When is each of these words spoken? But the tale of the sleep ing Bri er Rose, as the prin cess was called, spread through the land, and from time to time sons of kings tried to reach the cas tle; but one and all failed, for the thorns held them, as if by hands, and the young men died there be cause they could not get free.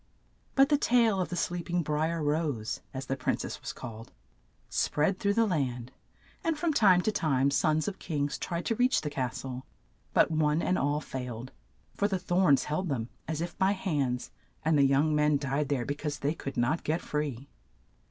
But 0.55 0.69
the 0.69 0.79
tale 0.79 1.21
of 1.21 1.29
the 1.29 1.35
sleep 1.35 1.69
ing 1.69 1.83
Bri 1.83 2.07
er 2.09 2.23
Rose, 2.23 2.81
as 2.91 3.05
the 3.05 3.15
prin 3.15 3.37
cess 3.37 3.61
was 3.61 3.71
called, 3.71 4.11
spread 4.67 5.19
through 5.19 5.35
the 5.35 5.45
land, 5.45 5.91
and 6.43 6.57
from 6.57 6.73
time 6.73 7.01
to 7.01 7.11
time 7.11 7.51
sons 7.51 7.87
of 7.87 7.99
kings 7.99 8.39
tried 8.39 8.65
to 8.65 8.73
reach 8.75 9.01
the 9.01 9.11
cas 9.11 9.41
tle; 9.43 9.63
but 10.11 10.31
one 10.31 10.59
and 10.59 10.79
all 10.79 11.01
failed, 11.01 11.51
for 11.93 12.07
the 12.07 12.17
thorns 12.17 12.63
held 12.63 12.89
them, 12.89 13.09
as 13.27 13.41
if 13.41 13.55
by 13.59 13.73
hands, 13.73 14.31
and 14.65 14.75
the 14.75 14.81
young 14.85 15.13
men 15.13 15.37
died 15.37 15.69
there 15.69 15.85
be 15.85 15.93
cause 15.93 16.17
they 16.17 16.33
could 16.33 16.57
not 16.57 16.83
get 16.83 16.99
free. 16.99 17.47